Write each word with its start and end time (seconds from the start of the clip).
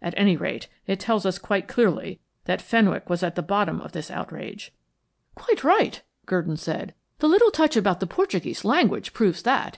At 0.00 0.14
any 0.16 0.38
rate, 0.38 0.68
it 0.86 0.98
tells 0.98 1.26
us 1.26 1.38
quite 1.38 1.68
clearly 1.68 2.18
that 2.46 2.62
Fenwick 2.62 3.10
was 3.10 3.22
at 3.22 3.34
the 3.34 3.42
bottom 3.42 3.78
of 3.82 3.92
this 3.92 4.10
outrage." 4.10 4.72
"Quite 5.34 5.62
right," 5.62 6.00
Gurdon 6.24 6.56
said. 6.56 6.94
"The 7.18 7.28
little 7.28 7.50
touch 7.50 7.76
about 7.76 8.00
the 8.00 8.06
Portuguese 8.06 8.64
language 8.64 9.12
proves 9.12 9.42
that. 9.42 9.74